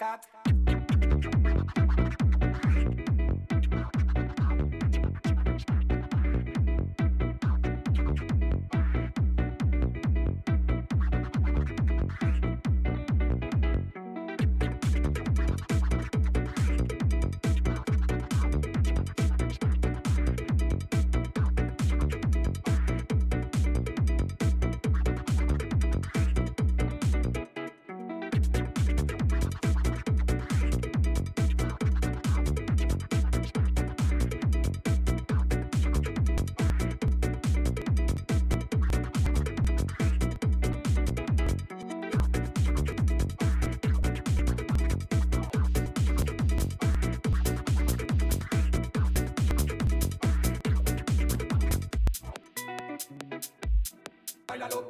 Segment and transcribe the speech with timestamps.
[0.00, 0.37] rock out
[54.48, 54.88] bailalo.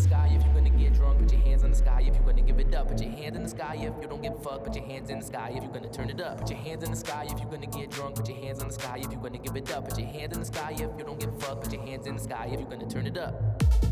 [0.00, 1.18] Sky if you're gonna get drunk.
[1.20, 2.88] Put your hands in the sky if you're gonna give it up.
[2.88, 4.64] Put your hands in the sky if you don't give a fuck.
[4.64, 6.38] Put your hands in the sky if you're gonna turn it up.
[6.40, 8.16] Put your hands in the sky if you're gonna get drunk.
[8.16, 9.88] Put your hands in the sky if you're gonna give it up.
[9.88, 11.62] Put your hands in the sky if you don't give a fuck.
[11.62, 13.89] Put your hands in the sky if you're gonna turn it up.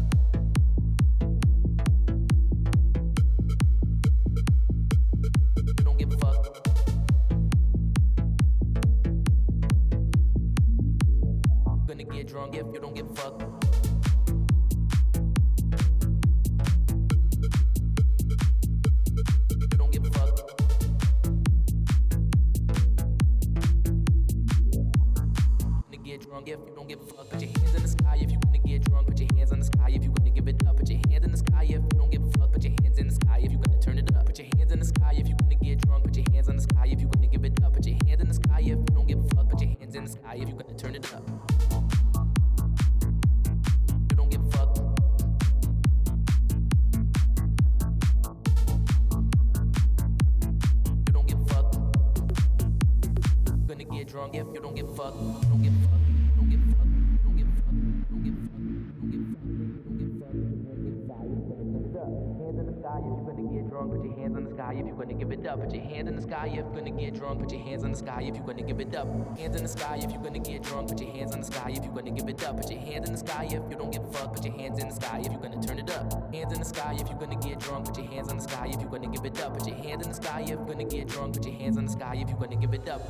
[75.08, 76.34] Sky if you're gonna turn it up.
[76.34, 77.86] Hands in the sky if you're gonna get drunk.
[77.86, 79.54] Put your hands in the sky if you're gonna give it up.
[79.56, 81.34] Put your hands in the sky if you're gonna get drunk.
[81.34, 83.00] Put your hands in the sky if you're gonna give it up.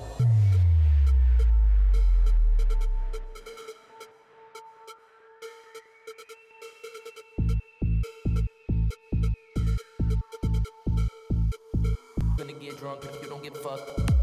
[12.36, 14.17] Gonna get drunk if you don't give a fuck.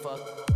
[0.00, 0.49] Fuck.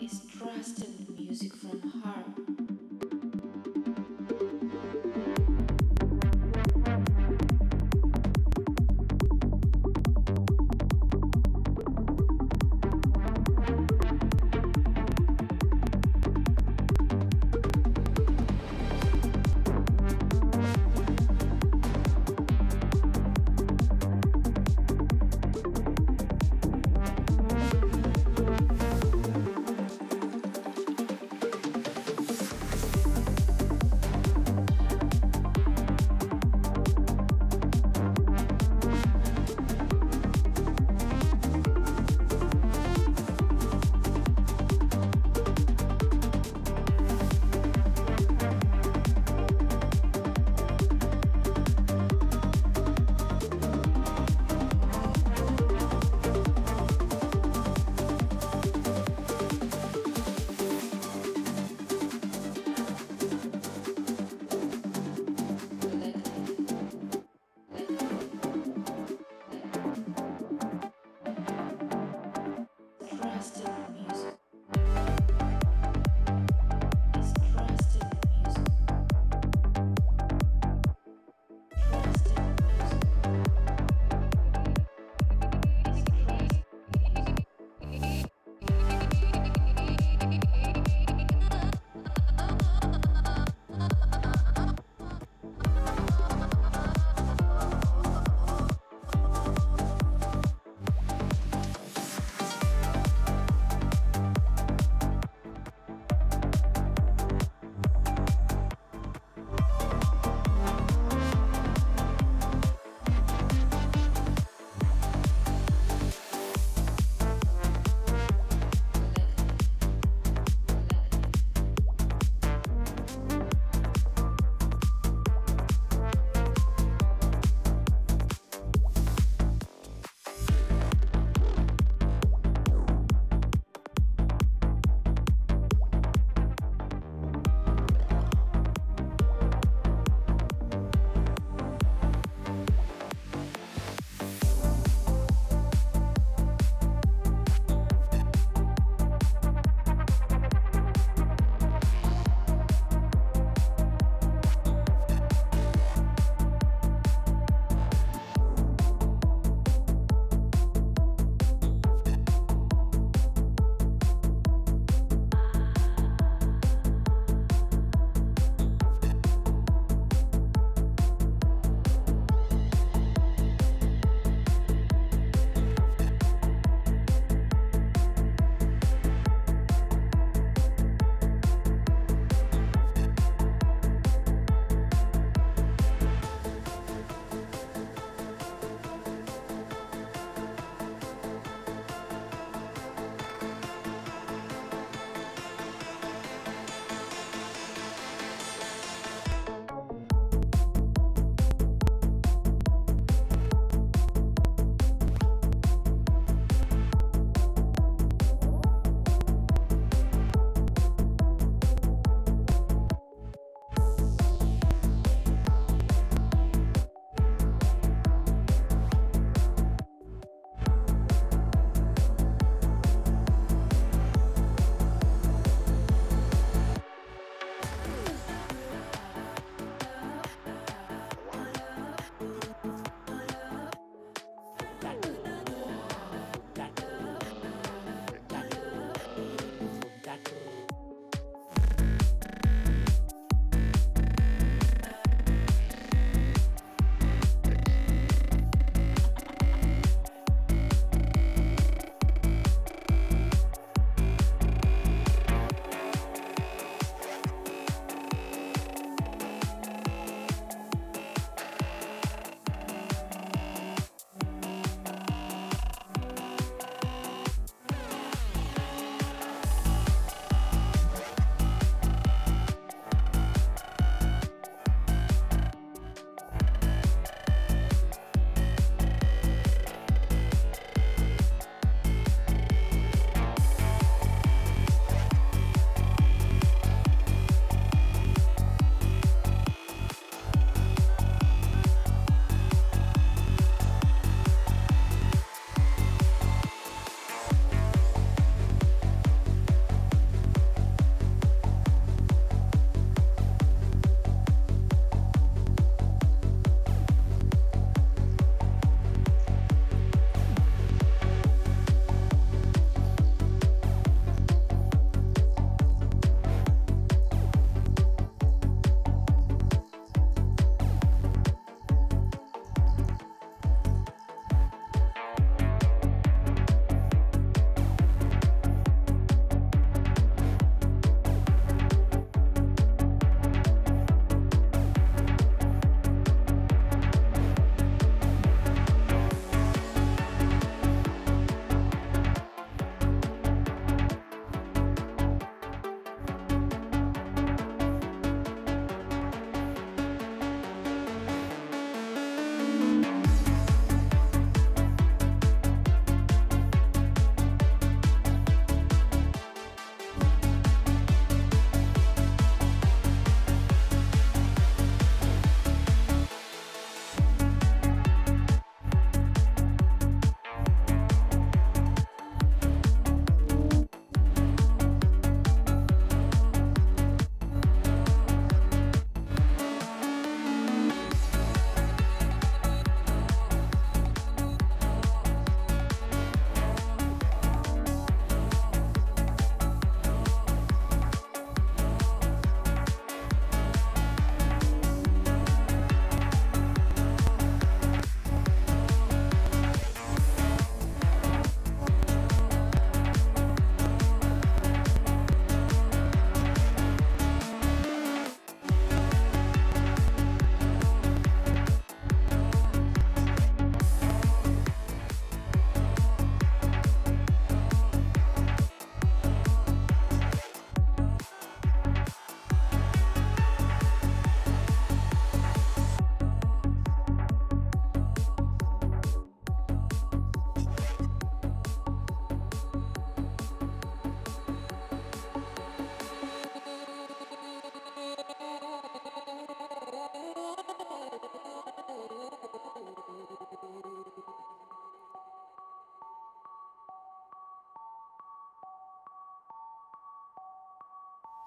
[0.00, 2.03] is trust and music from heart.